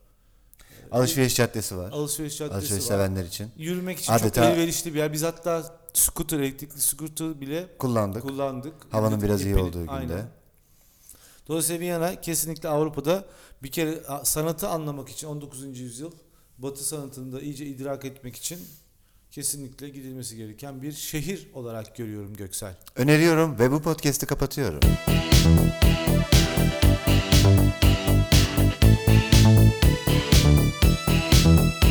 Alışveriş 0.93 1.37
caddesi 1.37 1.77
var. 1.77 1.91
Alışveriş 1.93 2.39
caddesi 2.39 2.57
Alışveriş 2.59 2.83
var. 2.85 2.89
sevenler 2.89 3.25
için. 3.25 3.51
Yürümek 3.57 3.99
için 3.99 4.13
Adeta- 4.13 4.35
çok 4.35 4.45
elverişli 4.45 4.95
bir 4.95 4.99
yer. 4.99 5.13
Biz 5.13 5.23
hatta 5.23 5.79
scooter, 5.93 6.39
elektrikli 6.41 6.81
scooter 6.81 7.41
bile 7.41 7.67
Kullandık. 7.79 8.23
kullandık. 8.23 8.75
Havanın 8.91 9.23
biraz 9.23 9.43
iyi 9.45 9.55
ipini- 9.55 9.61
olduğu 9.63 9.79
günde. 9.81 9.91
Aynen. 9.91 10.29
Dolayısıyla 11.49 11.81
Viyana 11.81 12.21
kesinlikle 12.21 12.69
Avrupa'da 12.69 13.25
bir 13.63 13.71
kere 13.73 14.03
a, 14.09 14.25
sanatı 14.25 14.69
anlamak 14.69 15.09
için 15.09 15.27
19. 15.29 15.79
yüzyıl 15.81 16.13
Batı 16.59 16.85
sanatını 16.85 17.33
da 17.33 17.41
iyice 17.41 17.67
idrak 17.67 18.05
etmek 18.05 18.37
için 18.37 18.59
kesinlikle 19.31 19.89
gidilmesi 19.89 20.37
gereken 20.37 20.83
bir 20.83 20.93
şehir 20.93 21.49
olarak 21.55 21.97
görüyorum 21.97 22.35
Göksel. 22.35 22.77
Öneriyorum 22.97 23.59
ve 23.59 23.71
bu 23.71 23.83
podcast'i 23.83 24.27
kapatıyorum. 24.27 24.81
Müzik 31.47 31.84